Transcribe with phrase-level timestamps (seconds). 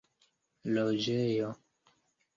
[0.77, 1.53] loĝejo